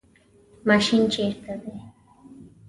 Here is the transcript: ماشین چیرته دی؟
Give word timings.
ماشین 0.65 1.07
چیرته 1.09 1.57
دی؟ 1.57 1.71